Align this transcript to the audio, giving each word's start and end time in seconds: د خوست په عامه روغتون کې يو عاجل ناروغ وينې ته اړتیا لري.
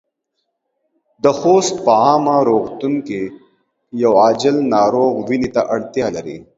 د 1.23 1.25
خوست 1.39 1.75
په 1.85 1.91
عامه 2.03 2.35
روغتون 2.49 2.93
کې 3.07 3.21
يو 4.03 4.11
عاجل 4.21 4.55
ناروغ 4.75 5.13
وينې 5.27 5.49
ته 5.55 5.61
اړتیا 5.73 6.07
لري. 6.15 6.37